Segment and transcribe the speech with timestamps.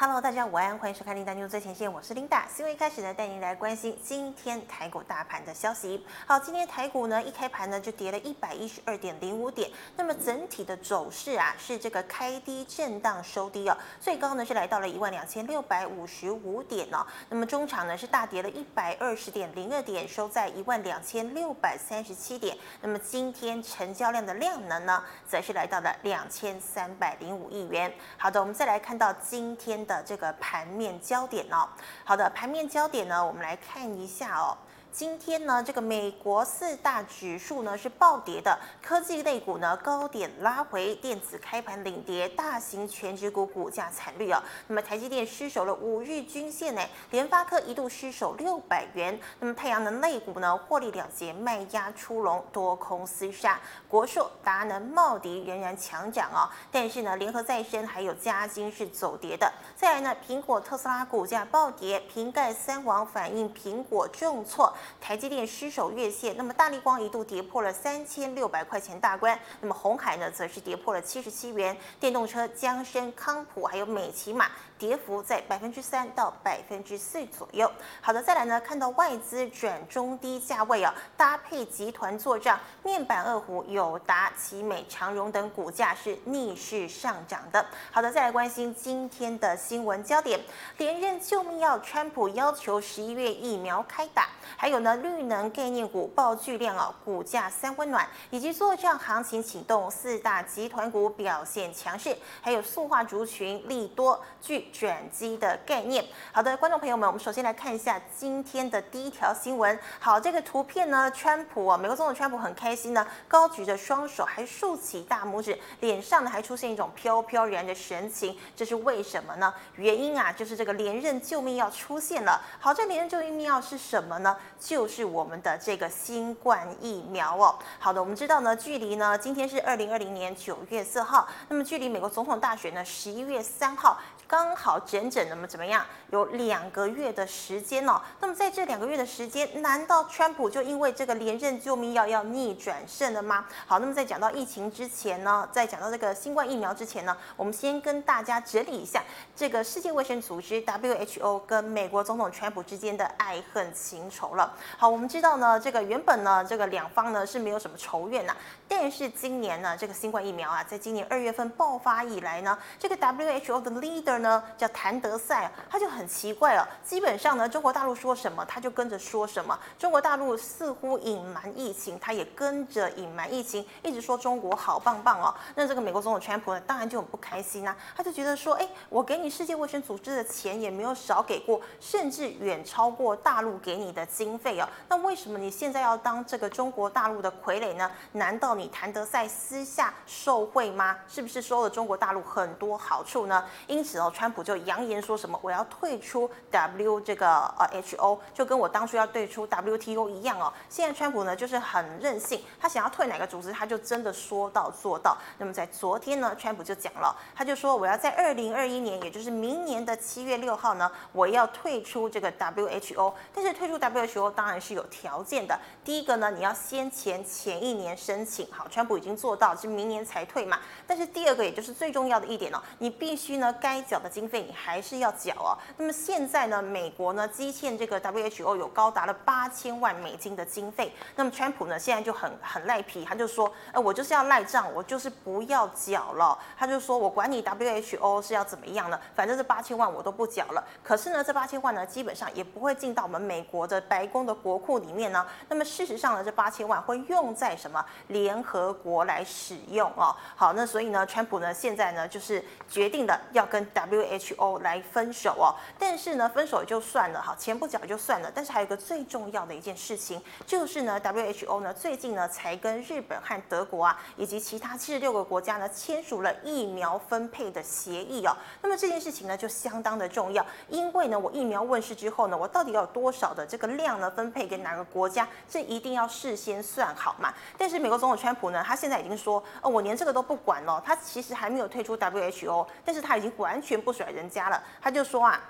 [0.00, 2.46] Hello，大家午安，欢迎收看《琳达 News 最前线》，我是琳达。
[2.46, 6.06] 新闻一开始呢，带您来关心今天台股大盘的消息。
[6.24, 22.56] 好，今天台股呢一开盘呢就跌了一百一十二点零五点，那么整体的走势啊是这个开低震荡收低哦，最高呢是来到了一万两千六百五十五点哦，那么中场呢是大跌了一百二十点零二点，收在一万两千六百三十七点。
[22.80, 27.92] 那么今天成交量的量能呢，则是来到了两千三百零五亿元。
[28.16, 31.68] 好的，我们再来看到今天的这个盘面焦点哦，
[32.04, 34.56] 好的，盘面焦点呢，我们来看一下哦。
[34.98, 44.42] 今天呢，这个美国四大指数呢是暴跌的，科技类股呢高点拉回，电子开盘领跌，大型全指股股价惨绿啊。
[44.66, 49.16] 那么台积电失守了五日均线呢，联发科一度失守六百元。
[49.38, 53.60] 那么太阳能类股呢获利了结，卖压出笼，多空厮杀。
[53.88, 59.48] 国硕、达能、茂迪仍然强涨哦，但是呢，联合再生还有嘉晶是走跌的。
[59.76, 64.74] 再来呢，苹果、特斯拉股价暴跌，瓶盖三王反映苹果重挫。
[65.00, 71.76] 台积电失守月线，那么大力光一度跌破了三千六百块钱大关，那么红海呢，则是跌破了七十七元。
[71.98, 74.50] 电动车江深、康普还有美琪玛。
[74.78, 77.70] 跌幅在百分之三到百分之四左右。
[78.00, 87.66] 好的，再来呢，看到外资转中低价位啊，搭配集团做账，面板二虎、友达、奇美、长荣等股价是逆势上涨的。
[87.90, 90.40] 好的，再来关心今天的新闻焦点：
[90.76, 104.67] 连任救命药，川普要求十一月疫苗开打，还有呢，绿能概念股爆巨量啊，股价三温暖，以及做账行情启动，四大集团股表现强势，还有塑化族群利多聚。
[104.72, 106.04] 转机的概念。
[106.32, 109.78] 好的，观众朋友们，我们首先来看一下今天的第一条新闻。
[109.98, 118.36] 好，这个图片呢，川普啊，美国总统川普很开心呢，高举着双手，还竖起大拇指，脸上呢还出现一种飘飘然的神情。
[118.54, 119.52] 这是为什么呢？
[119.76, 122.40] 原因啊，就是这个连任救命药出现了。
[122.60, 124.36] 好，这连任救命药是什么呢？
[124.58, 127.58] 就是我们的这个新冠疫苗哦。
[127.78, 133.98] 好的，我们知道呢，距离呢今天是二零二零年九月四号，那么距离美国总统大选呢十一月三号。
[134.28, 135.82] 刚好整整那么怎么样？
[136.10, 137.98] 有两个月的时间哦。
[138.20, 143.46] 那么在这两个月的时间，难道川普就因为这个连任救命药要逆转胜了吗？
[143.66, 149.02] 好，那么在讲到疫情之前呢，在讲到这个新冠疫苗之前呢，我们先跟大家整理一下
[149.34, 154.54] 这个世界卫生组织 WHO 跟美国总统川普之间的爱恨情仇了。
[154.76, 158.36] 好，我们知道呢，这个原本呢，这个两方呢是没有什么仇怨呐，
[158.68, 164.18] 但是今年呢，这个新冠疫苗啊，在今年二月份爆发以来呢，这个 WHO 的 leader。
[164.18, 166.68] 呢叫谭德赛，他就很奇怪了。
[166.84, 169.56] 基本上呢，中国大陆说什么，他就跟着说什么。
[169.78, 175.32] 中国大陆似乎隐瞒疫情，他也跟着隐瞒疫情，一直说中国好棒棒哦。
[175.54, 177.76] 那这个美国总统川普呢，当然就很不开心啊。
[177.96, 184.68] 他就觉得说，哎，我给你世界卫生组织的钱也没有少给过，甚至远超过大陆给你的经费哦。
[184.88, 187.88] 那为什么你现在要当这个中国大陆的傀儡呢？
[188.12, 190.98] 难道你谭德赛私下受贿吗？
[191.06, 193.42] 是不是收了中国大陆很多好处呢？
[193.66, 194.12] 因此哦。
[194.18, 200.52] 川普就扬言说什么我要退出 W 这个呃 HO，就跟我当初要退出 WTO 一样哦。
[200.68, 205.16] 现在川普呢就是很任性，他想要退哪个组织，他就真的说到做到。
[205.38, 213.12] 那么在昨天呢，川普就讲了，他就说我要在二零二一年，也就是明年的七月六号呢，我要退出这个 WHO。
[213.32, 215.56] 但是退出 WHO 当然是有条件的。
[215.84, 220.58] 第一个呢，你要先前前一年申请好，川普已经做到，是明年才退嘛。
[220.86, 225.56] 但是第二个，也就是最重要的一点哦，你必须呢该缴的经费你还是要缴哦。
[225.76, 230.92] 那么现在呢，美国呢积欠这个 WHO 有高达了八千万美金的经费。
[231.16, 236.38] 那么川普呢现在就很很赖皮，他就说，呃，我就是要赖账，我就是不要缴了。
[236.56, 238.98] 他就说我管你 WHO 是要怎么样呢？
[239.14, 240.64] 反正这八千万我都不缴了。
[240.82, 245.26] 可是呢，这八千万呢基本上也不会进到我们美国的白宫的国库里面呢。
[245.48, 247.84] 那么事实上呢，这八千万会用在什么？
[248.08, 250.14] 联联合国来使用哦。
[250.36, 268.32] 好，那所以呢，川普呢现在呢就是决定的要跟 WHO 来分手哦，但是呢，分手也就算了哈，前不久也就算了，但是还有一个最重要的一件事情，就是呢，WHO 呢最近呢才跟日本和德国啊，以及其他七十六个国家呢签署了疫苗分配的协议哦。
[268.62, 277.34] 那么这件事情呢就相当的重要，因为呢我疫苗问世之后呢，我到底要有多少的这个量呢分配给哪个国家，这一定要事先算好嘛。
[277.56, 283.78] 但是美国总统川川普呢，他现在已经说，哦，我连这个都不管了，他其实还没有退出 WHO，但是他已经完全。
[283.78, 285.40] 不甩人家了，他就说啊。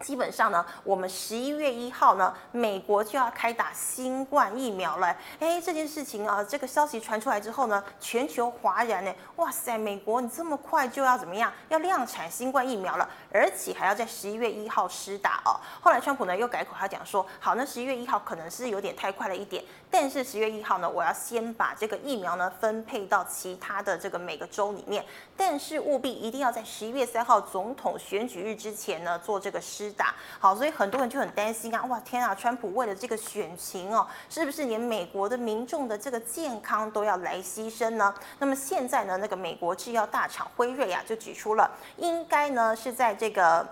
[0.00, 5.16] 基本上呢，我们十一月一号呢，美国就要开打新冠疫苗了。
[5.38, 9.14] 哎，这件事情啊，这个消息传出来之后呢，全球哗然呢。
[9.36, 11.52] 哇塞，美国你这么快就要怎么样？
[11.68, 15.54] 要量产新冠疫苗了，而且还要在十一月一号施打哦。
[15.80, 25.04] 后来川普呢又改口，他讲说，好，那十一月一号可能是有点太快了一点，但是十月一号呢，我要先把这个疫苗呢分配到其他的这个每个州里面，
[25.36, 29.92] 但是务必一定要在十一月三号总统选举日之前呢做这个施。
[29.92, 31.84] 打好，所以很多人就很担心啊！
[31.84, 38.14] 哇，天啊，川普为了这个选情哦，是不是连美国的民众的这个健康都要来牺牲呢？
[38.38, 43.68] 那么现在呢，那个美国制药大厂辉瑞啊，就举出了应该呢是在这个。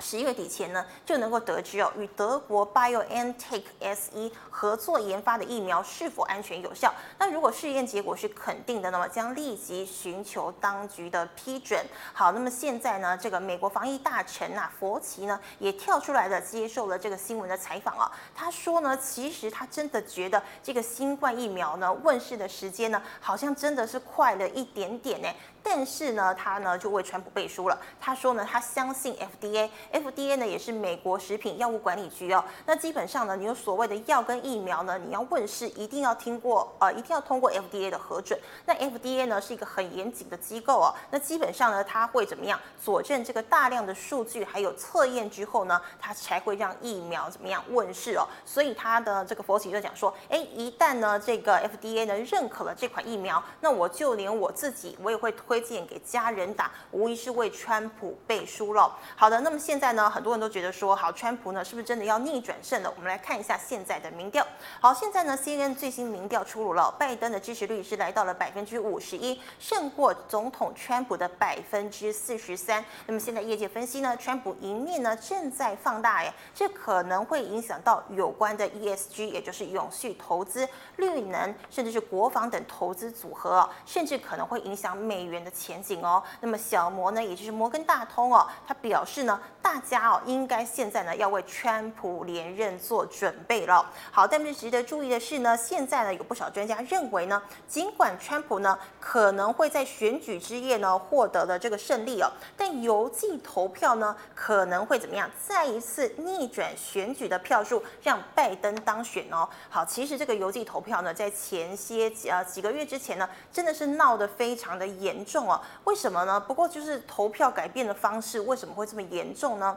[0.00, 6.94] 十一月底前呢，就能够得知哦，与德国 BioNTech SE 合作研发的疫苗是否安全有效。
[7.18, 11.84] 那如果试验结果是肯定的，那么将立即寻求当局的批准。
[12.12, 18.10] 好，那么现在呢，这个美国防疫大臣呐、啊，佛奇呢，也跳出来了，接受了这个新闻的采访啊。
[18.34, 25.28] 他说呢，其实他真的觉得这个新冠疫苗呢，问世的时间呢，好像真的是快了一点点呢。
[25.68, 27.76] 但是呢，他呢就为川普背书了。
[28.00, 32.42] 他说呢，他相信 FDA，FDA 呢也是美国食品药物管理局哦。
[32.64, 38.38] 那基本上呢，你有所谓的药跟疫苗呢，你要问世，一定要听过呃，一定要通过 FDA 的核准。
[38.64, 40.94] 那 FDA 呢是一个很严谨的机构哦。
[41.10, 48.24] 那基本上呢，他会怎么样佐证这个大量的数据还有测验之后呢，他才会让疫苗怎么样问世哦。
[48.44, 55.55] 所以他的这个佛奇就讲说，哎，一旦呢这个 FDA 呢认可了这款疫苗，那我就连我自己我也会推。
[55.56, 58.94] 推荐给家人打，无疑是为川普背书了。
[59.16, 62.92] 好的，那么现在呢，很多人都觉得说，好，川普呢是不是真的要逆转胜了？
[62.94, 64.46] 我们来看一下现在的民调。
[64.82, 72.84] 好，现在呢，CNN 最新民调出炉了，拜登的支持率是来到了百分之五十一，胜过总统川普的百分之四十三。
[73.06, 93.88] 那么现在业界分析呢，川普赢面呢正在放大，哎，这可能会影响到有关的 ESG，也就是永续投资、绿能，甚至是国防等投资组合，甚至可能会影响美元的前景哦，那么小摩呢，也就是摩根大通哦，他表示呢，大家哦应该现在呢要为川普连任做准备了。
[94.10, 105.30] 好，但是值得注意的是呢，现在呢有不少专家认为呢，尽管川普呢可能会在选举之夜呢获得了这个胜利哦，但邮寄投票呢可能会怎么样？
[105.46, 109.48] 再一次逆转选举的票数，让拜登当选哦。
[109.70, 115.35] 好，其实这个邮寄投票呢，在前些呃几个月之前呢，真的是闹得非常的严重。
[115.36, 116.40] 重啊，为什么呢？
[116.40, 119.76] 不过就是投票改变的方式，为什么会这么严重呢？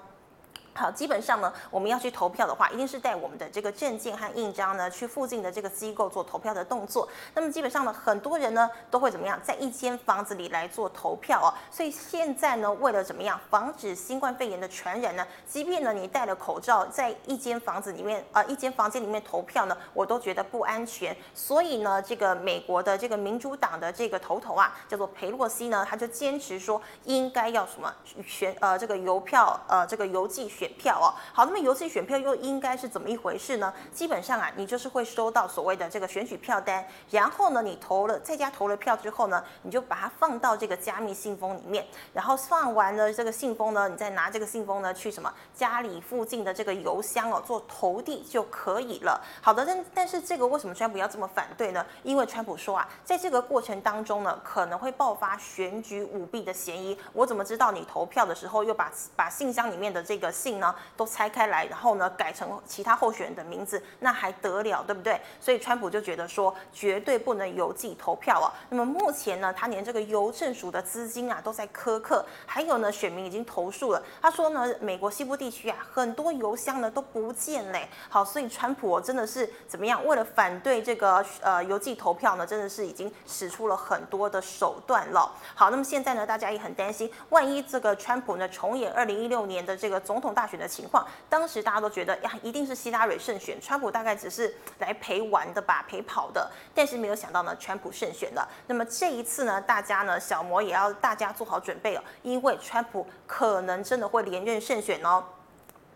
[0.80, 7.06] 好，基本上呢，我们要去投票的话，一定是带我们的这个证件和印章呢，去附近的这个机构做投票的动作。
[7.36, 11.52] 那么基本上呢，很多人呢都会怎么样，在一间房子里来做投票哦。
[11.70, 21.14] 所以现在呢，为了怎么样防止新冠肺炎的传染呢，即便呢你戴了口罩，在一间房子里面、呃，一间房间里面投票呢，我都觉得不安全。
[21.36, 27.94] 所以呢，这个美国的这个民主党的这个头头啊，叫做裴洛西呢，他就坚持说应该要什么
[28.26, 30.69] 选呃这个邮票呃这个邮寄选。
[30.78, 33.74] 票哦，好，那么邮寄选票又应该是怎么一回事呢？
[33.92, 49.20] 基本上啊，你就是会收到所谓的这个选举票单，然后呢，你投了在家投了票之后呢，你就把它放到这个加密信封里面，然后放完了这个信封呢，你再拿这个信封呢去什么家里附近的这个邮箱哦做投递就可以了。
[49.42, 51.86] 好的，但但是这个为什么川普要这么反对呢？
[52.04, 56.98] 因为川普说啊，在这个过程当中呢，可能会爆发选举舞弊的嫌疑。
[57.14, 60.49] 我怎么知道你投票的时候又把把信箱里面的这个信？
[60.58, 65.20] 呢，都拆开来，然后呢，改成其他候选人的名字，那还得了，对不对？
[65.40, 68.54] 所以川普就觉得说，绝对不能邮寄投票啊。
[68.70, 74.02] 那么目前呢，他连这个邮政署的资金啊都在苛刻，还有呢，选民已经投诉了。
[74.22, 77.88] 他说呢，美国西部地区啊，很多邮箱呢都不见嘞。
[78.10, 80.04] 好，所以川普真的是怎么样？
[80.06, 85.32] 为了反对这个呃邮寄投票呢，真的是已经使出了很多的手段了。
[85.56, 96.50] 好，那么现在呢，大家也很担心，万一这个川普呢重演二零一六年的这个总统大选的情况，当时大家都觉得呀，一定是希拉蕊胜选，川普大概只是来陪玩的吧，陪跑的。
[96.74, 98.48] 但是没有想到呢，川普胜选了。
[98.68, 105.22] 那么这一次呢，大家呢，小摩也要大家做好准备了，因为川普可能真的会连任胜选哦。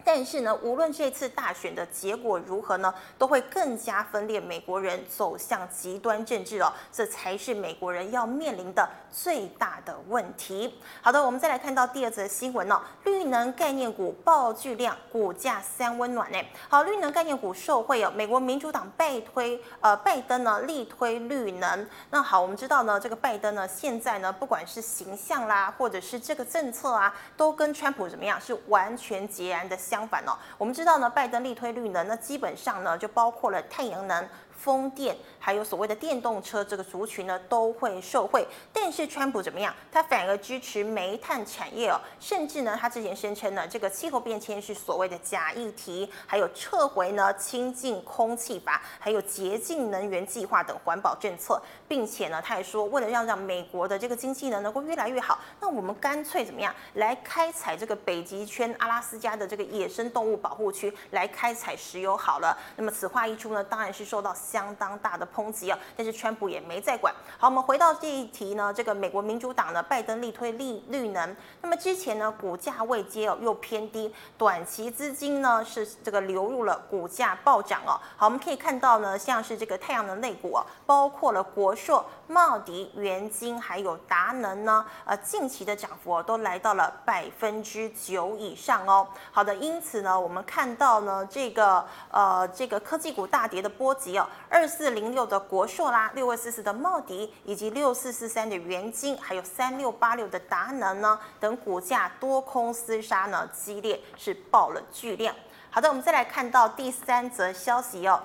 [0.04, 10.80] 但是呢，无论这次大选的结果如何呢，都会更加分裂美国人走向极端政治哦，这才是美国人要面临的最大的问题。
[11.02, 16.38] 好的，我们再来看到第二则新闻哦，绿能概念股爆巨量，股价三温暖呢。
[16.68, 21.88] 好，绿能概念股受惠哦，美国民主党拜推呃拜登呢力推绿能。
[22.10, 29.78] 那好，我们知道呢，这个拜登呢现在呢，不管是形象啦，或者是这个政策啊，都跟川普怎么样是完全截然的。
[29.94, 34.28] 相反哦，我们知道呢，拜登力推绿能，那基本上呢就包括了太阳能。
[34.64, 38.48] 风电还有所谓的电动车这个族群呢，都会受惠。
[38.72, 39.76] 但是川普怎么样？
[39.92, 62.58] 他反而支持煤炭产业哦，甚至呢，他之前声称呢，这个气候变迁是所谓的假议题，还有撤回呢清净空气法，还有洁净能源计划等环保政策，并且呢，他还说，为了让让美国的这个经济呢能够越来越好，那我们干脆怎么样来开采这个北极圈阿拉斯加的这个野生动物保护区来开采石油好了。
[62.78, 64.34] 那么此话一出呢，当然是受到。
[64.54, 67.12] 相当大的抨击啊，但是川普也没在管。
[67.40, 78.00] 好，我们回到这一题呢，这个美国民主党呢，拜登力推绿绿能，那么之前呢，股价未接哦又偏低，短期资金呢是这个流入了，股价暴涨哦。
[78.16, 89.08] 好，我们可以看到呢，像是这个太阳能类股啊，包括了国硕、茂迪、元晶还有达能呢，呃，近期的涨幅都来到了百分之九以上哦。
[89.32, 94.28] 好的，因此呢，我们看到呢，这个呃这个科技股大跌的波及哦。
[94.50, 105.36] 二四零六的国硕啦，六二四四的茂迪，以及六四四三的元晶，还有三六八六的达能呢，等股价多空厮杀呢，激烈是爆了巨量。
[105.72, 108.22] 好的，我们再来看到第三则消息哦。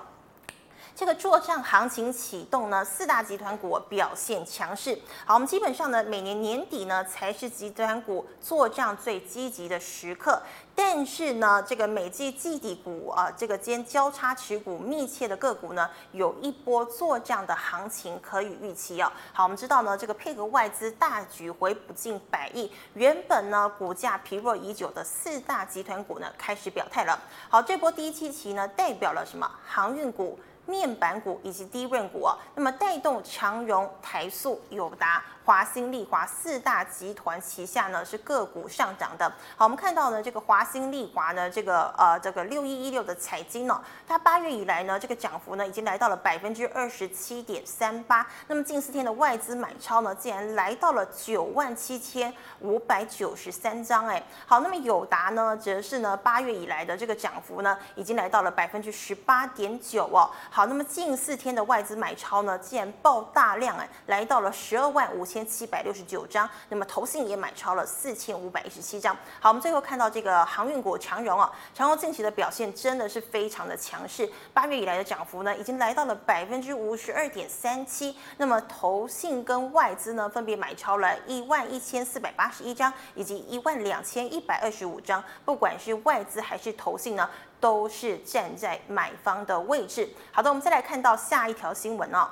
[0.99, 4.99] 这个作帐行情启动呢，四大集团股表现强势。
[5.25, 10.41] 好，我们基本上呢，每年年底呢才是集团股作帐最积极的时刻。
[10.75, 19.09] 但是呢，这个每季季底股啊，这个间交叉持股密切的个股呢，有一波作帐的行情可以预期哦。
[19.31, 27.17] 好，我们知道呢，这个配合外资大举回补近百亿，原本呢股价疲弱已久的四大集团股呢开始表态了。
[27.47, 29.49] 好，这波第一期期呢代表了什么？
[29.65, 30.37] 航运股。
[30.69, 39.27] 面板股以及低润股，那么带动长荣、台塑、友达、华新丽华四大集团旗下呢是个股上涨的。
[39.57, 48.27] 好，我们看到呢这个华新丽华呢这个呃这个六一一六的财经呢，它八月以来呢这个涨幅呢已经来到了百分之二十七点三八。
[48.45, 54.23] 那么近四天的外资买超呢竟然来到了九万七千五百九十三张哎。
[54.45, 60.29] 好，那么友达呢则是呢八月以来的这个涨幅呢已经来到了百分之十八点九哦。
[60.51, 65.38] 好，那么近四天的外资买超呢竟然爆大量哎，来到了十二万五千。
[65.45, 69.15] 七百六十九张，那么投信也买超了四千五百一十七张。
[69.39, 78.15] 好，我们最后看到这个航运股长荣啊，长荣近期的表现真的是非常的强势，八月以来的涨幅呢，已经来到了百分之五十二点三七。
[78.37, 85.23] 那么投信跟外资呢，分别买超了一万一千四百八十一张，以及一万两千一百二十五张。
[85.45, 87.29] 不管是外资还是投信呢，
[87.59, 90.09] 都是站在买方的位置。
[90.31, 92.27] 好的，我们再来看到下一条新闻哦。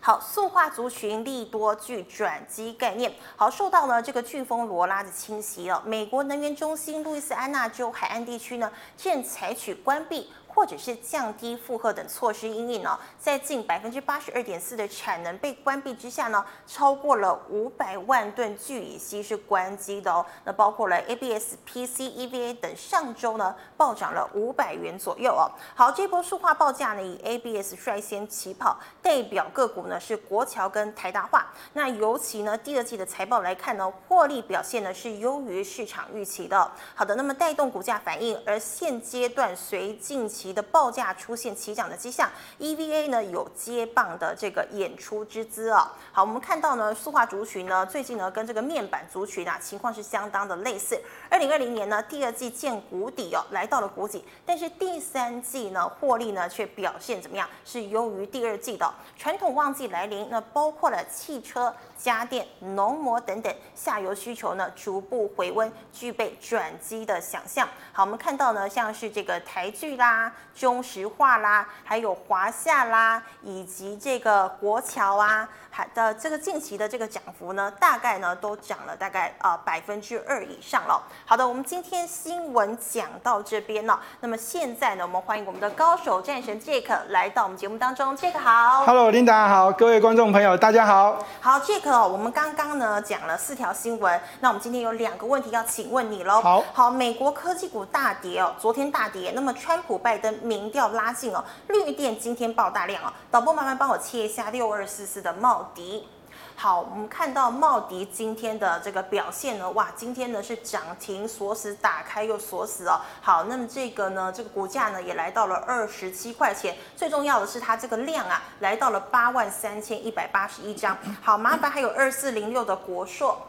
[0.00, 3.12] 好，塑化族群利多具转机概念。
[3.36, 10.30] 好，受到了这个飓风罗拉的侵袭了，美国能源中心路易斯安那州海岸地区呢现采取关闭。
[10.58, 20.26] 或者是降低负荷等措施因应呢，在近百分之八十二点四的产能被关闭之下呢，超过了五百万吨聚乙烯是关机的哦。
[20.42, 25.46] 那包括了 ABS、PC、EVA 等，上周呢暴涨了五百元左右哦。
[25.76, 31.46] 好，这波塑化报价呢，以 ABS 率先起跑，代表个股呢是国桥跟台达化。
[31.74, 36.68] 那尤其呢第二季的财报来看呢，获利表现呢是优于市场预期的。
[36.96, 40.47] 好的，那么带动股价反应，而现阶段随近期。
[40.52, 45.92] 的报价出现起涨的迹象，EVA 呢有接棒的这个演出之姿啊。
[46.12, 51.00] 好，我们看到呢，塑化族群呢最近呢跟这个面板族群啊情况是相当的类似。
[51.28, 57.48] 二零二零年呢第二季见谷底哦，来到了谷底，但是第三季呢获利呢却表现怎么样？
[57.64, 58.92] 是优于第二季的。
[59.16, 61.74] 传统旺季来临，那包括了汽车。
[61.98, 67.68] 家电、农膜等等下游需求呢逐步回温，具备转机的想象。
[67.92, 81.00] 好，我们看到呢，像是这个台剧啦、中石化啦，还有华夏啦，以及这个国桥啊，还的这个近期的这个涨幅呢，大概呢都涨了大概啊百分之二以上了。
[81.24, 84.00] 好的，我们今天新闻讲到这边了。
[84.18, 88.16] 那么现在呢，我们欢迎我们的高手战神 Jack 来到我们节目当中。
[88.16, 91.24] Jack 好，Hello，琳达好，各位观众朋友大家好。
[91.40, 91.88] 好，Jack。
[91.88, 96.40] 哦，我们刚刚呢讲了四条新闻，那我们今天有两个问题要请问你喽。
[96.40, 106.06] 好，好，美国科技股大跌哦，昨天大跌，那么川普拜登民调拉近哦，绿电今天爆大量哦，导播麻烦帮我切一下六二四四的茂迪。
[106.54, 113.00] 好，我们看到茂迪今天的这个表现呢，哇，今天呢是涨停锁死，打开又锁死哦。
[113.20, 116.76] 好，那么这个呢，这个股价呢也来到了二十七块钱。
[116.96, 120.98] 最重要的是它这个量啊，来到了八万三千一百八十一张。
[121.22, 123.40] 好，麻烦还有二四零六的国硕。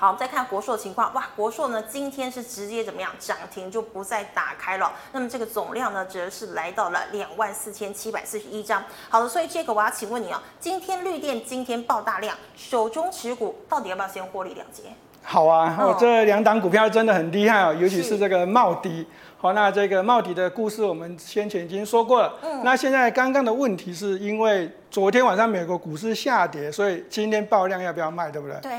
[0.00, 4.90] 好，我们再看国硕的情况，哇，国硕呢今天是直接怎么样涨停，就不再打开了。
[5.12, 8.82] 那么这个总量呢，则是来到了两万四千七百四十一张。
[9.10, 14.84] 好的，所以这个我要请问你哦，今天绿电今天爆大量，手中持股到底要不要先获利了结？
[15.22, 19.06] 好啊，哦，这两档股票真的很厉害哦，尤其是这个茂迪。
[19.36, 22.38] 好，那这个茂迪的故事我们先前已经说过了。
[22.40, 28.58] 嗯，那现在刚刚的问题是因为昨天晚上美国股市下跌，所以今天爆量要不要卖，对不对？
[28.62, 28.70] 对。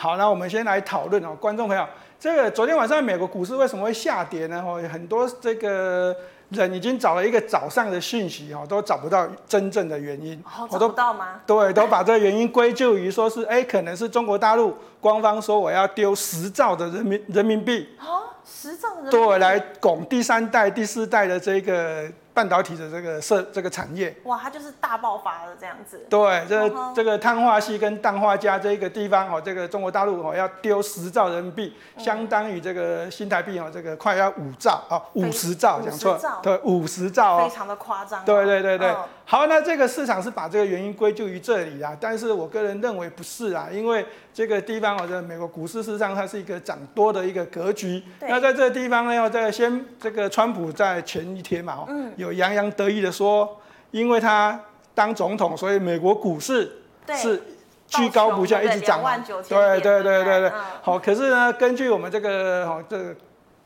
[0.00, 1.84] 好，那我们先来讨论哦，观众朋友，
[2.20, 4.62] 这个昨天晚上美国股市为什么会下跌呢？
[4.64, 6.14] 哦，很多这个
[6.50, 10.40] 人已经找了一个早上的讯息哦，都找不到真正的原因。
[10.44, 11.40] 哦，找不到吗？
[11.44, 17.88] 对，都把这个原因归咎于说是，哎，可能是中国大陆官方说我要丢十兆的人民人民币。
[17.98, 19.26] 哦，十兆的人民币。
[19.26, 22.08] 对，来拱第三代、第四代的这个。
[22.38, 26.06] 半导体的这个设这个产业，哇，它就是大爆发了这样子。
[26.08, 38.24] 对，这个、这个碳化系跟氮化镓这一个地方哦，这个中国大陆哦要丢十兆人民币，嗯、相当于这个新台币哦，这个快要五兆哦，五十兆讲错，对，五十兆哦，非常的夸张。
[38.24, 44.06] 对对对对，哦、好，那这个市场是把这个原因归咎于这里啊，但是我个人认为不是啊，因为
[44.38, 48.00] 这个地方哦，这美国股市事实上它是一个涨多的一个格局。
[48.20, 52.32] 那在这个地方呢，要在先这个川普在前一天嘛，哦，嗯，有。
[52.32, 54.60] 洋洋得意的说，因为他
[54.94, 56.70] 当总统，所以美国股市
[57.16, 57.42] 是
[57.88, 59.02] 居高不下，一直涨。
[59.48, 60.52] 对对对对对，
[60.82, 60.96] 好。
[60.96, 63.16] 可是呢，根据我们这个好这个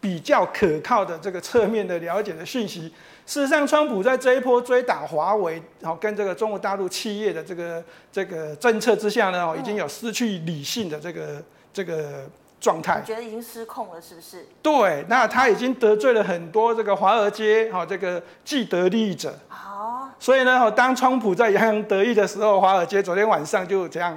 [0.01, 2.91] 比较可靠的这个侧面的了解的讯息，
[3.33, 12.29] 事实上，川普在这一波追打华为，好跟这个中国大陆企业的这个这个政策之下呢，已经有失去理性的这个这个。
[12.61, 14.47] 状态，你觉得已经失控了，是不是？
[14.63, 19.35] 对，那他已经得罪了很多这个华尔街哈这个既得利益者。
[19.51, 20.09] 哦。
[20.21, 24.17] 所以呢，当川普在洋洋得意的时候，华尔街昨天晚上就这样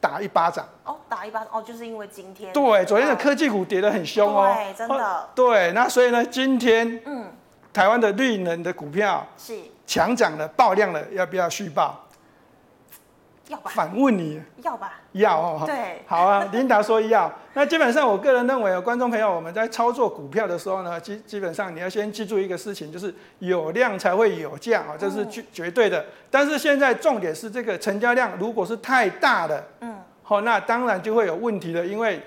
[0.00, 0.66] 打一巴掌。
[0.84, 2.50] 哦，打一巴掌哦，就是因为今天。
[2.54, 4.54] 对，昨天的科技股跌得很凶哦。
[4.56, 5.28] 对，真的。
[5.34, 7.26] 对，那所以呢，今天嗯，
[7.72, 9.54] 台湾的绿能的股票是
[9.86, 12.06] 强涨了，爆量了，要不要续报？
[13.48, 13.70] 要吧。
[13.74, 14.40] 反问你。
[14.62, 15.00] 要吧。
[15.12, 17.30] 要哦，对，好啊， 琳达说要。
[17.54, 26.04] 那基本上，我个人认为，观众朋友，我们在操作股票的时候呢，基基本上你要先记住一个事情，就是有量才会有价啊，这是绝绝对的。
[26.30, 32.22] 但是现在重点是这个成交量如果是太大的，嗯，好，那当然就会有问题了，因为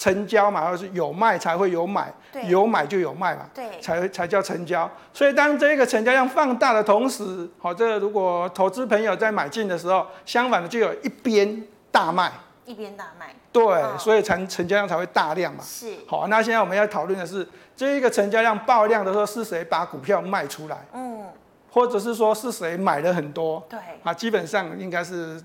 [0.00, 2.12] 成交嘛，就是有卖才会有买，
[2.48, 4.90] 有买就有卖嘛，对，才才叫成交。
[5.12, 11.64] 所以当这个成交量放大的同时，好，这个如果投资朋友在买进的时候，相反的就有一边。
[11.92, 12.30] 大卖，
[12.66, 15.60] 一边大卖，对，哦、所以成成交量才会大量嘛。
[15.60, 20.86] 是，好，那现在我们要讨论的是，这一个成交量爆量的时候，是谁把股票卖出来？
[20.92, 21.24] 嗯，
[21.72, 23.60] 或者是说是谁买了很多？
[23.68, 25.42] 对，啊，基本上应该是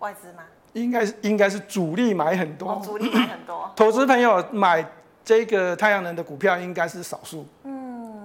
[0.00, 0.42] 外资吗？
[0.74, 4.84] 应该是应该是主力买很多，哦、主力买很多， 投资朋友买
[5.24, 7.46] 这个太阳能的股票应该是少数。
[7.64, 8.22] 嗯，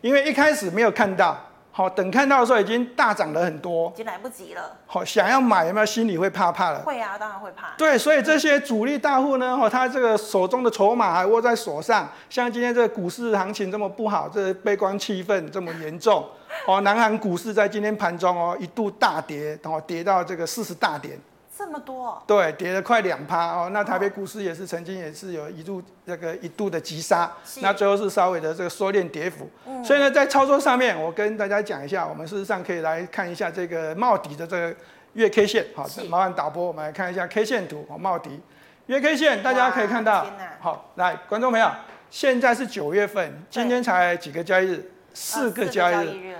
[0.00, 1.36] 因为一开始没有看到。
[1.72, 4.78] 好，等看到的时候已经大涨了很多，已经来不及了。
[4.86, 6.80] 好，想要买有没有心里会怕怕了？
[6.80, 7.74] 会啊，当然会怕。
[7.76, 12.08] 对，所以这些主力大户呢，哈，他这个手中的筹码还握在手上。
[12.30, 16.24] 像今天这个股市行情这么不好，这个悲观气氛这么严重，
[16.66, 21.18] 哦，南韩股市在今天盘中哦一度大跌，然后跌到这个四十大点。
[21.56, 23.70] 这么多，对，跌了快两趴哦。
[23.72, 29.48] 那台北股市也是曾经也是有一度这个一度的急杀，那最后是稍微的这个收敛跌幅。
[29.66, 34.76] 嗯、所以呢，在操作上面，我跟大家讲一下，我们事实上可以来看一下这个茂迪的这个
[35.14, 35.66] 月 K 线。
[35.74, 37.86] 好，是麻烦导播，我们来看一下 K 线图。
[37.88, 38.38] 哦，茂迪
[38.86, 40.26] 月 K 线，大家可以看到。
[40.60, 41.70] 好，来，观众朋友，
[42.10, 44.90] 现在是九月份，今天才几个交易日？
[45.14, 46.36] 四个交易日。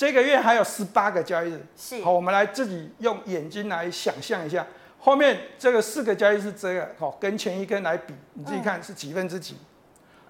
[0.00, 4.66] 这个月还有十八个交易日，是好，我们来自己用眼睛来想象一下，
[4.98, 9.58] 后面这个四个交易日这个好，跟前一根来比，你自己看是几分之几？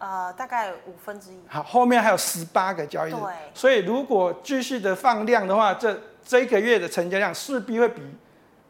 [0.00, 1.38] 呃，大概五分之一。
[1.46, 3.14] 好，后面还有十八个交易日，
[3.54, 8.02] 所以如果继续的放量的话，这这个月的成交量势必会比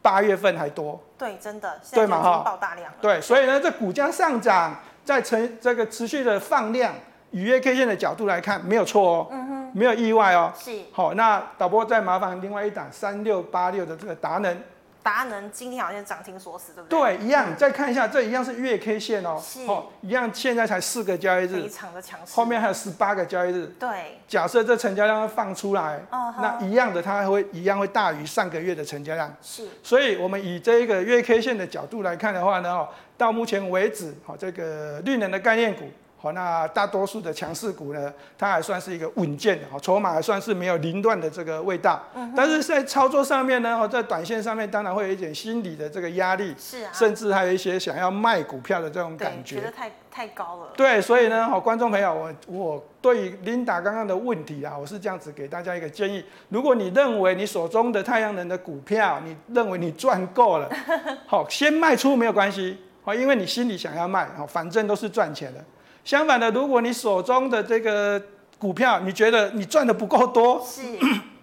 [0.03, 1.03] 八月份还多。
[1.17, 2.93] 对，真的，对嘛哈，爆大量。
[3.01, 6.93] 对，所以呢，这股价上涨，在成这个持续的放量，
[7.31, 9.27] 以月 K 线的角度来看，没有错哦。
[9.31, 10.53] 嗯哼，没有意外哦。
[10.57, 10.71] 是。
[10.91, 14.61] 好，那导播再麻烦另外一档三六八六的这个达能。
[15.03, 17.17] 达能今天好像涨停锁死，对不对？
[17.17, 17.55] 对，一样。
[17.57, 20.29] 再看一下，这一样是月 K 线哦，是哦，一样。
[20.31, 22.35] 现在才四个交易日，非常的强势。
[22.35, 23.65] 后面还有十八个交易日。
[23.79, 24.19] 对。
[24.27, 29.33] 假设这成交量放出来，哦、那一样的，它会一样会大于上个月的成交量。
[29.41, 29.67] 是。
[29.81, 35.89] 所以，我们以这一个月 K 线的角度来看的话呢，哦，到目前为止，哦，这个绿能的概念股。
[36.21, 41.99] 好，那大多数的强势股呢，它还算是一个稳健的，筹码还算是没有凌乱的这个味道。
[42.13, 42.31] 嗯。
[42.37, 46.53] 但是在操作上面呢，在短线上面当然会有一点心理的这个压力。
[46.59, 46.91] 是啊。
[46.93, 49.55] 甚至还有一些想要卖股票的这种感觉。
[49.55, 50.67] 觉得太太高了。
[50.77, 60.69] 对，所以呢，好，观众朋友，我我对于 Linda 刚刚的问题啊，我是这样子给大家一个建议：如果你认为你手中的太阳能的股票，你认为你赚够了，
[61.25, 65.59] 好，先卖出没有关系，好，因为你心里想要卖，好，反正都是赚钱的。
[66.03, 68.21] 相反的，如果你手中的这个
[68.57, 70.81] 股票，你觉得你赚的不够多，是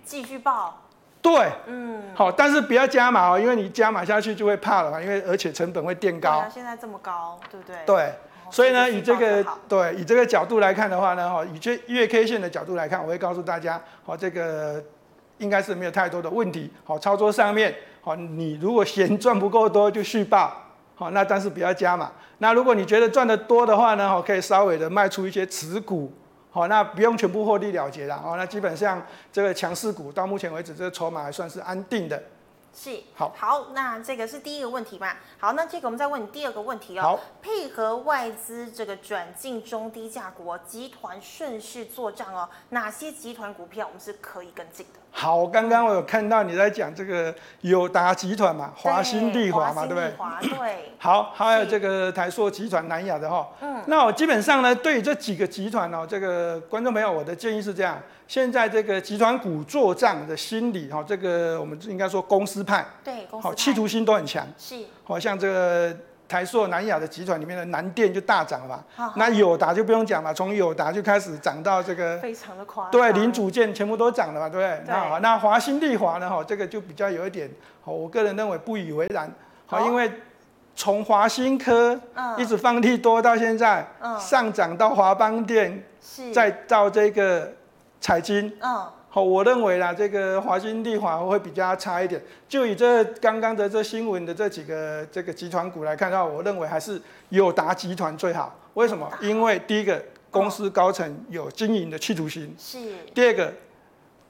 [0.04, 0.82] 继续抱。
[1.20, 6.44] 对，嗯，好，但是不要加码哦，因为你加码下去就会怕了嘛，因为而且成本会垫高。
[6.52, 7.76] 现在这么高，对不对？
[7.84, 8.14] 对，
[8.50, 14.82] 所以呢，以这个对以这个角度来看的话呢，哈，以这月 K 线的角度来看，我会告诉大家，好，这个
[15.38, 16.70] 应该是没有太多的问题。
[16.84, 20.67] 好，操作上面，好，你如果嫌赚不够多，就续抱。
[20.98, 22.10] 好，那但是不要加码。
[22.38, 26.12] 那如果你觉得赚得多的话呢，可以稍微的卖出一些持股。
[26.50, 28.20] 好，那不用全部获利了结了。
[28.24, 32.20] 哦，那基本上这个强势股到目前为止，这个筹码还算是安定的。
[32.74, 35.12] 是，好，好，那这个是第一个问题嘛？
[35.38, 37.02] 好，那这个我们再问你第二个问题哦。
[37.02, 44.98] 好，配合外资这个转进中低价股，集团顺势做账哦，哪些集团股票我们是可以跟进的？
[45.10, 50.10] 好，刚刚我有看到你在讲这个友达集团嘛，华新丽华嘛，对不对？
[50.16, 50.92] 华对。
[50.98, 53.48] 好，还有这个台塑集团、南亚的哈。
[53.60, 53.82] 嗯。
[53.86, 58.00] 那我基本上呢，对于这几个集团哦，这个观众朋友，我的建议是这样。
[58.28, 65.96] 现在这个集团股做账的心理哈，这个我们应该说公司派，对，公司派，好，企图心都很强，是，好像这个
[66.28, 74.84] 台塑、南亚的集团里面的南电就大涨了嘛，好好，那友达就不用讲嘛，从友达就开始涨到这个，非常的夸张，对，零组件全部都涨了嘛，对不对？
[74.86, 76.28] 对，那那华新丽华呢？
[76.28, 77.50] 哈，这个就比较有一点，
[77.82, 79.28] 好，我个人认为不以为然，
[79.66, 80.12] 好，因为
[80.76, 81.98] 从华新科
[82.36, 85.82] 一直放利多到现在，嗯，上涨到华邦电，
[86.32, 87.52] 再到这个。
[88.00, 88.86] 彩晶，嗯，
[89.18, 92.22] 好，我认为啦，这个华新地华会比较差一点。
[92.48, 98.56] 就以这刚刚的这新闻的这几个这个集团股来看的话，我认为还是友达集团最好。
[98.74, 99.10] 为什么？
[99.20, 100.00] 因为第一个
[100.30, 102.78] 公司高层有经营的企图心，是。
[103.12, 103.52] 第二个。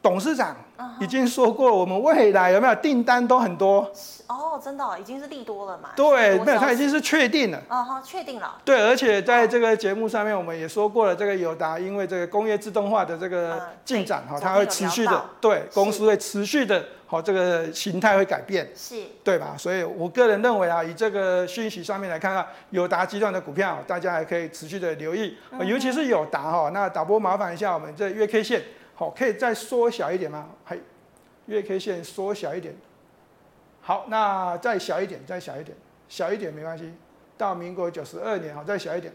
[0.01, 0.57] 董事长
[1.01, 3.91] 已经说过，我们未来有没有订单都很多
[4.29, 5.91] 哦，真的、哦、已经是利多了嘛？
[5.97, 7.61] 对，没有，他已经是确定了。
[7.69, 8.57] 哦哈，确定了。
[8.65, 19.55] 对，而且在这个节目上面，我们也说过了，这个友达因为这个工业自动化的这个进展哈，它会持续的，对，公司会持续的，好，这个形态会改变，是，对吧？
[19.59, 26.71] 所以我个人认为啊，以这个讯息上面来看啊，友达集团的股票，大家还可以持续的留意，尤其是友达哈。
[26.73, 28.63] 那导播麻烦一下，我们这月 K 线。
[28.99, 30.49] 好，可以再缩小一点吗？
[30.65, 30.77] 还
[31.47, 32.75] 月 K 线缩小一点。
[33.81, 36.93] 好，那再小一点，再小一点，小一点没关系。
[37.37, 39.15] 到民国九十二年，好，再小一点。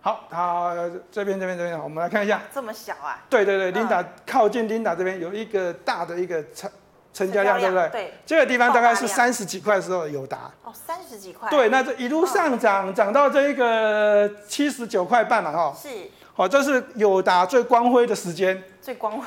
[0.00, 0.74] 好，好，
[1.12, 2.40] 这边这边这边，我们来看一下。
[2.50, 3.22] 这么小啊？
[3.28, 6.70] 对对对，琳达、嗯、靠近琳达这边有一个大的一个成
[7.12, 7.88] 成交量，对不对？
[7.90, 8.14] 对。
[8.24, 10.50] 这个地方大概是三十几块的时候有达。
[10.62, 11.50] 哦，三十几块。
[11.50, 15.76] 对，那这一路上涨涨、哦、到这一个七十九块半了，哈。
[15.76, 15.88] 是。
[16.36, 18.60] 好，这是友达最光辉的时间。
[18.82, 19.24] 最光辉，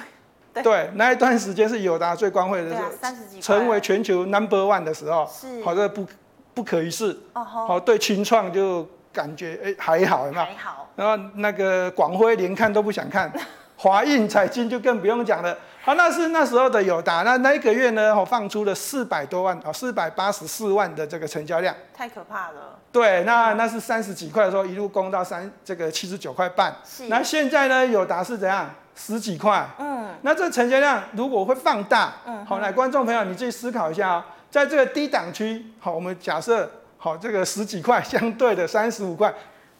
[0.61, 6.05] 对，那一段时间是友达最光辉的时候，三十几，成为全球 number one 的时候，是，好，这不
[6.53, 10.45] 不可一世，哦好，对群创就感觉哎还好，有没有？
[10.45, 13.31] 还好，然后那个广辉连看都不想看，
[13.77, 28.69] 华映彩金就更不用讲了，好，那是那时候的友达，那那一个月呢，我放出了四百多万，哦，四百八十四万的这个成交量，太可怕了，对，那那是三十几块的时候，一路攻到三这个七十九块半，是，那现在呢，友达是怎样？
[28.97, 39.33] 十几块，嗯，那这成交量如果会放大，嗯，好，来观众朋友你自己思考一下啊，在这个低档区，好，我们假设好这个十几块相对的三十五块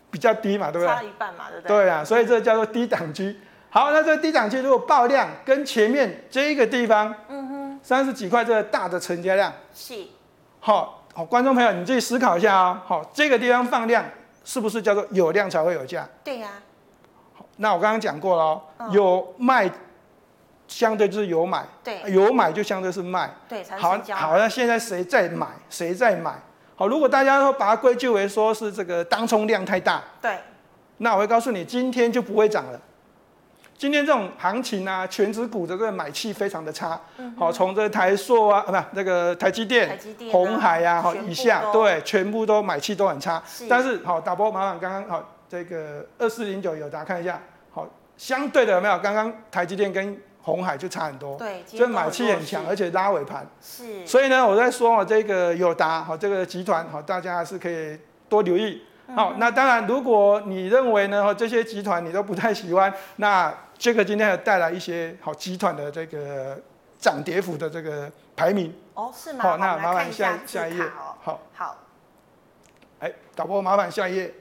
[0.09, 0.95] 比较低嘛，对不对？
[0.95, 1.77] 差一半嘛，对不对？
[1.83, 3.37] 对啊，所以这叫做低档区。
[3.69, 10.06] 好，那这个低档区如果爆量跟前面这一个地方，嗯哼，三十几块这个大的成交量，是，
[10.60, 14.03] 好，好，观众朋友你自己思考一下啊，好，这个地方放量
[14.43, 16.08] 是不是叫做有量才会有价？
[16.23, 16.49] 对呀。
[17.58, 19.69] 那我刚刚讲过了哦，哦，有卖，
[20.67, 25.47] 相对就是有买，对，有买就相对是卖，对，好，好，那现在谁在买？
[25.69, 26.36] 谁在买？
[26.75, 30.38] 好，如果大家都把它归咎为说是这个当冲量太大，对，
[30.97, 32.80] 那我会告诉你，今天就不会涨了，
[33.77, 36.99] 今天这种行情啊，全指股这个买气非常的差。
[37.37, 39.97] 好、嗯，从这台塑啊，不，那个台积电、
[40.31, 43.41] 鸿、啊、海啊，好以下，对，全部都买气都很差。
[43.47, 47.39] 是但是好，打波麻烦刚刚好这个二四零九友达看一下，
[47.71, 47.87] 好，
[48.17, 48.97] 相对的有没有？
[48.97, 51.37] 刚刚台积电跟红海就差很多。
[51.37, 53.45] 对，所以买气很强，而且拉尾盘。
[53.61, 54.07] 是。
[54.07, 57.95] 所以呢，我在说哦，这个友达好，这个集团好，大家还是可以
[58.27, 58.81] 多留意。
[59.15, 66.59] 好，那当然，如果你认为呢，这些集团你都不太喜欢，那这个今天还带来一些好集团的这个
[66.99, 68.73] 涨跌幅的这个排名。
[68.93, 69.43] 哦，是吗？
[69.43, 70.83] 好，那麻烦下下一页。
[71.23, 71.77] 好，好。
[72.99, 74.33] 哎，导播麻烦下一页。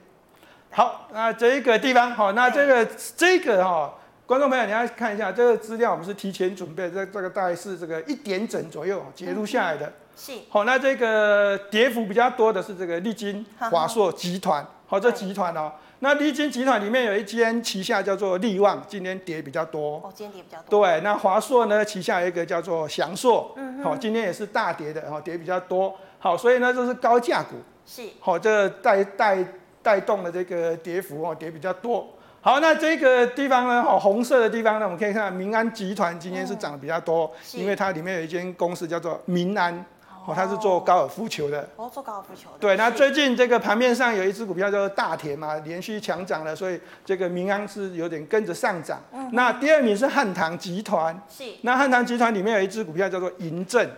[0.71, 3.93] 好，那这一个地方，好，那这个这个哈，
[4.25, 9.93] 观众朋友你要看一下这个资料，我们是提前准备，这这个大概是这个一点整左右截录下来的。
[10.15, 15.69] 是好，那这个跌幅比较多的是这个利金华硕集团，好，这集团哦。
[15.99, 19.97] 那利金集团里面有一间旗下叫做力旺，今天跌比较多。
[19.97, 20.85] 哦，今天跌比较多。
[20.85, 25.93] 对，那华硕呢旗下有一个叫做翔硕，嗯，好，今天也是大跌的，哈，跌比较多。
[26.19, 29.43] 好，所以呢这是高价股，是好，这带带
[29.83, 32.07] 带动了这个跌幅哦，跌比较多。
[32.39, 39.85] 好，那这个地方呢，好，红色的地方呢，我们可以看到民安集团今天是涨得比较多，因为它里面有一间公司叫做民安。
[40.27, 41.65] 哦，他是做高尔夫球的。
[41.77, 42.57] 哦，做高尔夫球的。
[42.59, 49.01] 对，那最近这个盘面上有一只股票叫做大田嘛，连续强涨了，所以这个民安是有点跟着上涨。
[49.13, 49.29] 嗯。
[49.31, 51.17] 那第二名是汉唐集团。
[51.29, 51.45] 是。
[51.61, 53.89] 那汉唐集团里面有一只股票叫做银正。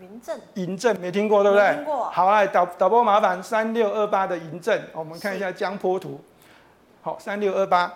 [0.00, 0.40] 银正。
[0.54, 1.76] 银正没听过对不对？
[1.76, 2.10] 听过。
[2.10, 6.20] 好，来导导播麻烦三六二八的银正，我们看一下江波图。
[7.02, 7.94] 好，三六二八。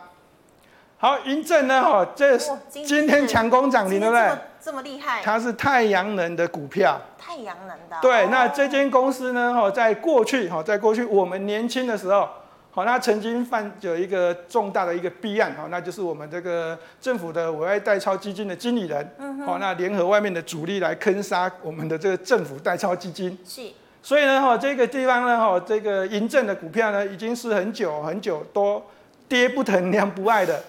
[1.02, 1.82] 好，银正呢？
[1.82, 2.38] 哈，这
[2.68, 4.30] 今天强攻涨停，对不对？
[4.60, 5.20] 这么厉害？
[5.20, 6.96] 它是太阳能的股票。
[7.18, 7.96] 太阳能的。
[8.00, 9.52] 对，那这间公司呢？
[9.52, 12.28] 哈，在过去，哈，在过去我们年轻的时候，
[12.70, 23.36] 好，那曾经犯有一个重大的一个弊案，哈，那就是我们这个政府的委外代操基金的经理人，嗯，好，那联合外面的主力来坑杀我们的这个政府代操基金。
[23.44, 23.62] 是。
[24.04, 28.80] 所以呢，哈，这个地方呢，哈，这个银正的股票呢，已经是很久很久都
[29.26, 30.62] 跌不疼娘不爱的。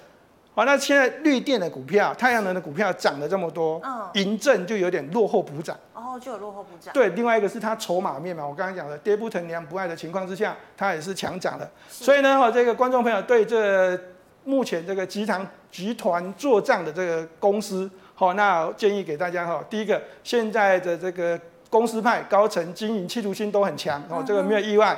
[0.56, 5.76] 好，那现在绿电的股票、太阳能的股票涨了这么多，嗯，银证就有点落后补涨。
[5.96, 6.94] 哦，就有落后补涨。
[6.94, 11.68] 对，另外一个是它筹码面嘛，我刚刚讲的跌不疼娘不爱的情况之下，它也是强涨的。
[11.90, 14.00] 所以呢，哈，这个观众朋友对这
[14.44, 21.40] 目前这个集团集团做账的这个公司，好，那建议给大家哈，第一个，现在的这个
[21.72, 24.96] 公司派高层经营企图心都很强，哦，这个没有意外。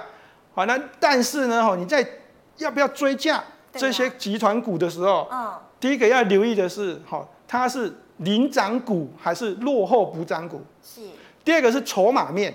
[0.54, 2.06] 好，那但是呢，哈，你在
[2.58, 3.42] 要不要追价？
[3.78, 10.62] 这些集团股的时候，嗯，第一个要留意的是，好，它是领涨股还是落后补涨股？
[10.82, 11.02] 是。
[11.44, 12.54] 第二个是筹码面，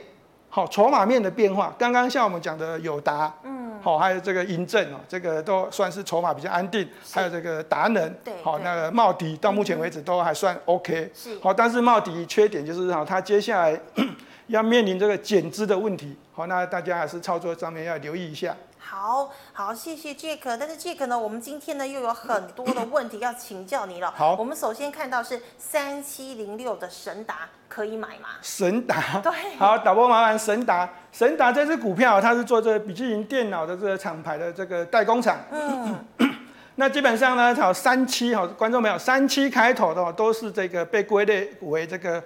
[0.48, 1.72] 好，筹码面的变化。
[1.78, 6.80] 刚刚像我们讲的友达，嗯，好，还有这个银正哦，这个都算是筹码比较安定。
[7.04, 11.10] 是还有这个达能，对，好，那个茂迪到目前为止都还算 OK。
[11.14, 11.38] 是。
[11.40, 13.80] 好，但是茂迪缺点就是哈，它接下来
[14.48, 16.16] 要面临这个减资的问题。
[16.32, 18.56] 好，那大家还是操作上面要留意一下。
[18.90, 20.56] 好好，谢谢 Jack。
[20.58, 24.12] 但是 Jack 呢，我们今天呢又有很多的问题要请教你了。
[24.16, 28.30] 好，我们首先看到是三七零六的神达可以买吗？
[28.42, 35.38] 神达，对， 好，导播麻烦神达，神达这支股票它是做这个笔记型电脑的这个厂牌的这个代工厂。
[35.52, 36.04] 嗯，
[36.74, 42.20] 那基本上呢，好三七哈，观众朋友，三七开头的都是这个被归类为这个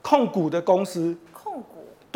[0.00, 1.14] 控股的公司。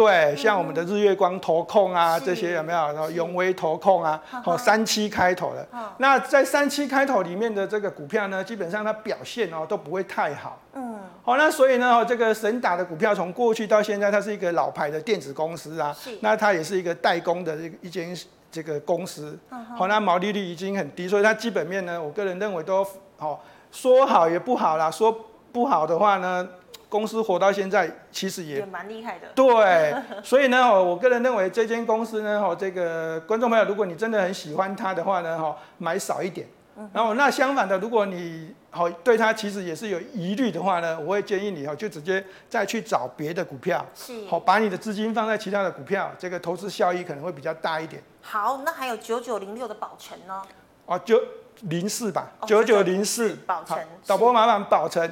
[0.01, 2.79] 对，像我们的日月光投控啊，嗯、这些有没有？
[2.87, 5.67] 然后永威投控啊，好三七开头的。
[5.75, 10.59] 嗯、那在三七开头里面的这个股票呢，基本上它表现哦都不会太好。
[10.73, 10.99] 嗯。
[11.23, 15.93] 好，那所以呢，这个神打的股票从过去到现在，它是一个老牌的电子公司啊。
[15.93, 16.17] 是。
[16.23, 18.17] 那它也是一个代工的一一间
[18.51, 19.39] 这个公司。
[19.51, 19.63] 嗯。
[19.77, 22.83] 好，那毛利率已经很低，所以它基本面呢，我个人认为都
[23.19, 25.15] 好，说好也不好啦，说
[25.53, 26.49] 不好的话呢。
[26.91, 29.29] 公司活到现在，其实也蛮厉害的。
[29.35, 36.47] 对，所以呢，我个人认为这间公司呢，哈，这个观众朋友，如果你真的很喜欢它的话呢，哈，买少一点。
[36.93, 48.03] 然后那相反的，如果你好对它其实也是有疑虑的话呢，我会建议你哈，就直接再去找别的股票，是，好，把你的资金放在其他的股票，这个投资效益可能会比较大一点。
[48.23, 50.43] 好，那还有九九零六的宝成呢？
[50.87, 51.21] 哦，九
[51.63, 55.09] 零四吧，九九零四，宝成，导播麻烦宝成。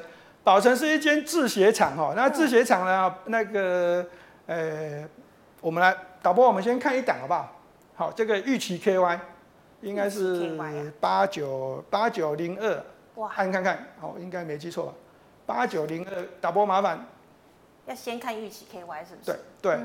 [0.49, 4.03] 宝城是一间制鞋厂哈，那制鞋厂呢，那个
[4.47, 5.07] 呃，
[5.61, 7.53] 我们来导播，我们先看一档好不好？
[7.95, 9.19] 好，这个玉期 KY
[9.83, 10.51] 应该是
[10.99, 12.83] 八九八九零二，
[13.17, 14.95] 哇，看看看，好，应该没记错吧？
[15.45, 17.05] 八九零二，导播麻烦，
[17.85, 19.39] 要先看玉期 KY 是不是？
[19.61, 19.79] 对对。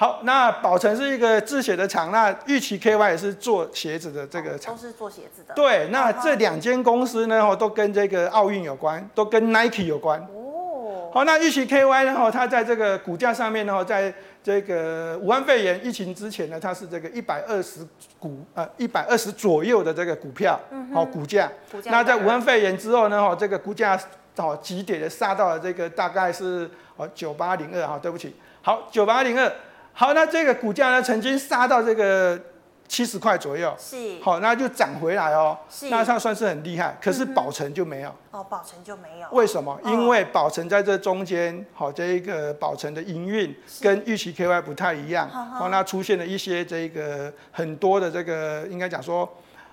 [0.00, 5.52] 好，那宝成是一个制鞋的厂，那玉琪 KY 也是做鞋子的这个厂，都是做鞋子的。
[5.54, 10.20] 对，那这两间公司呢，都跟这个奥运有关，都跟 Nike 有关。
[10.32, 11.10] 哦。
[11.12, 17.84] 好，那玉琪 KY 呢，它在这个股价上面呢，在这个武汉肺炎疫情之前呢，它是这个一百二十
[18.20, 20.56] 股呃一百二十左右的这个股票，
[20.94, 21.50] 好股价。
[21.72, 21.90] 股价。
[21.90, 24.00] 那在武汉肺炎之后呢，哈，这个股价
[24.36, 29.52] 好急跌的杀到了这个大概是哦九八零二哈，对不起，好九八零二。
[29.98, 32.40] 好，那这个股价呢，曾经杀到这个
[32.86, 36.96] 七十块左右，是，好，那就涨回来哦，是，那它算是很厉害。
[37.02, 39.76] 可是宝成就没有，哦，宝成就没有，为什么？
[39.84, 49.28] 因为宝成在这中间，好，这一个宝成的营运跟预期 KY 不太一样，好，那出现了一些这个很多的这个应该讲说，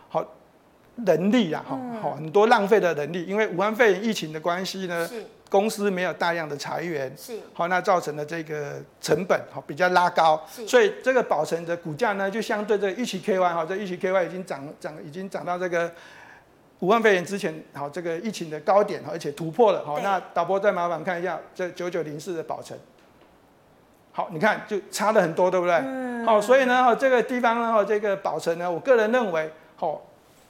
[0.10, 0.26] 好，
[0.96, 5.08] 能力啊，哈，好，很多浪费的能力，因为武汉肺炎疫情的关系呢。
[5.56, 7.40] 公司没有大量的裁员，是。
[7.54, 15.90] 好，那造成的这个成本好比较拉高，所以这个宝成的股价呢，就相对这个玉期 KY 哈，这一期 KY 已经涨涨已经涨到这个
[16.80, 22.78] 武汉肺炎之前好这个疫情的高点，而且突破了好，那导播再麻烦看一下这九九零四的宝成，
[24.12, 25.76] 好，你看就差了很多，对不对？
[25.76, 30.02] 嗯，好，所以呢，这个地方呢，这个宝成呢，我个人认为好。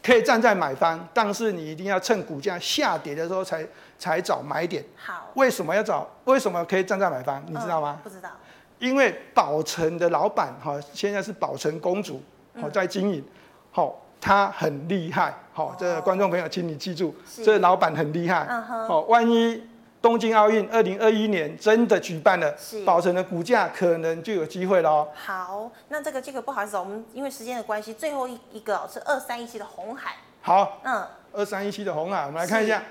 [0.06, 3.66] 可以站在买方，但是你一定要趁股价下跌的时候才
[3.98, 4.86] 才找买点。
[4.96, 6.08] 好，为什么要找？
[6.26, 7.44] 为什么可以站在买方？
[7.48, 7.98] 你知道吗？
[7.98, 8.30] 嗯、不知道。
[8.78, 12.22] 因为宝城的老板哈，现在是宝城公主，
[12.62, 13.26] 好在经营，
[13.72, 18.46] 好，他很厉害，好，这个观众朋友，请你记住，这个老板很厉害，
[18.88, 19.64] 好，万一。
[20.06, 22.54] 东京奥运二零二一年真的举办了，
[22.86, 25.08] 宝成的股价可能就有机会了哦。
[25.16, 30.18] 好，那这个这个不好意思，我们因为时间的关系，最后一一个是二三一七的红海。
[30.44, 32.84] 好，嗯，二三一七的红海，我们来看一下。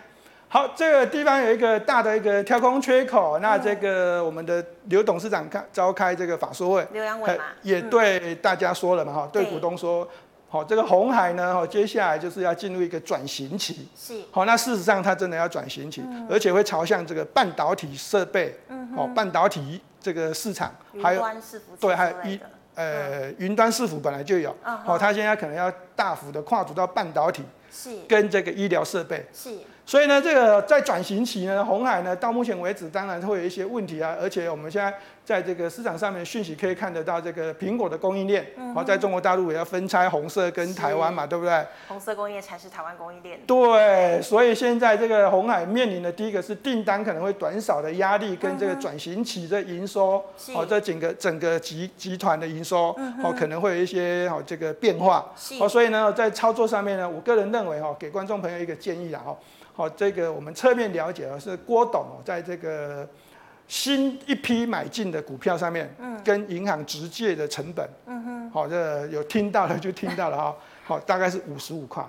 [0.48, 10.08] 好，这个地方有一个大的一个跳空缺口，那这个我们的刘董事长开召开这个法说会，刘阳伟嘛，也对大家说了嘛，哈，对股东说。
[10.54, 13.88] 好，这个红海呢，哈，接下来就是要进入一个转型期。
[13.96, 14.22] 是。
[14.30, 21.26] 好，那事实上它真的要转型期，嗯、而且会朝向这个半导体设备，嗯哦，半导体这个市场，还有
[21.80, 22.38] 对，还有一
[22.76, 29.50] 呃，云端伺服本来就有，好、嗯，它现在可能要大幅的跨足到半导体，是，跟这个医疗设备，是。
[29.86, 34.92] 所以呢，这个在转型期呢，红海呢，到目前为止当然会有一些问题啊，而且我们现在
[35.24, 38.42] 在这个市场上面讯息可以看得到，这个苹果的供应链，
[38.74, 41.66] 好、嗯，在中国大陆也要分拆红色跟台湾嘛，是对不对？
[41.88, 43.38] 红色供应链才是台湾供应链。
[43.46, 50.18] 对，所以现在这个红海面临的第一个是订单可能会短少的压力，跟这个转型期的营收，
[50.54, 55.26] 好、嗯，这整个整个集集团的营收，嗯，可能会有一些好这个变化，
[55.58, 59.36] 好，所以呢，在操作上面呢，我个人认为哈，给观众朋友一个建议啊哈。
[59.76, 63.06] 好，这个我们侧面了解啊，是郭董哦，在这个
[63.66, 72.06] 新一批买进的股票上面，嗯，跟银行直借的成本，嗯哼，好，这有听到的就听到了哈，好，大概是五十五块，哦，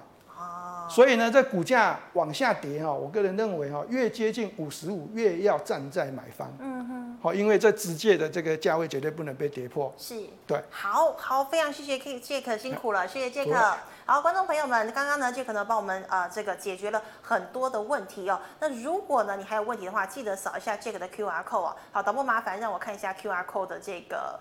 [0.88, 13.76] 所以呢，在股价往下跌哈，我个人认为哈，越接近五十五，越要站在买方，嗯哼，好，因为这直借的这个价位绝对不能被跌破，是，对，好好，非常谢谢 K Jack 辛苦了，谢谢 Jack。
[14.06, 18.40] 好，观众朋友们，刚刚呢，杰克呢帮我们呃这个解决了很多的问题哦。
[18.60, 21.76] 那如果呢你还有问题的话，记得扫一下杰克的 QR code 哦。
[21.92, 24.40] 好，导播麻烦让我看一下 QR code 的这个。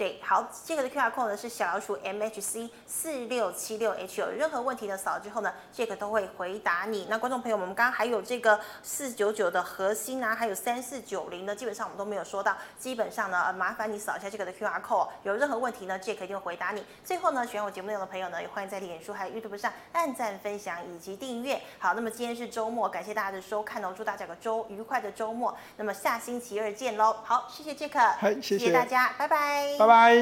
[0.00, 7.06] 对，好，这个的 QR code 呢是小老鼠 MHC 四六七六 H，有任何问题呢扫了之后呢，这个都会回答你。
[7.10, 12.56] 那观众朋友们，我们刚刚还有这个四九九的核心啊，还有三四九零呢，基本上我们都没有说到。
[12.78, 16.82] 基本上呢，呃，麻烦你扫一下这个的 QR code，有任何问题呢，这个一定会回答你。
[17.04, 21.60] 最后呢，喜欢我节目内容的朋友呢，也欢迎在脸书还有 YouTube 上按赞、分享以及订阅。
[21.78, 25.54] 好，那么今天是周末，感谢大家的收看哦，祝大家有个周愉快的周末。
[25.76, 27.14] 那么下星期二见喽。
[27.22, 29.76] 好，谢谢杰克，谢谢，谢谢大家，拜拜。
[29.78, 29.89] 拜拜。
[29.90, 30.12] บาย